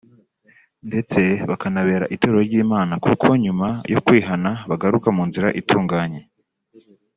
[0.87, 6.21] ndetse bakanabera Itorero ry’Imana kuko nyuma yo kwihana bagaruka mu nzira itunganye